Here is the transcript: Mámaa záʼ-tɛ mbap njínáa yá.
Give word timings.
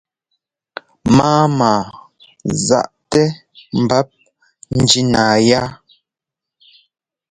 Mámaa 1.15 1.81
záʼ-tɛ 2.65 3.23
mbap 3.83 4.07
njínáa 4.79 5.35
yá. 5.49 5.61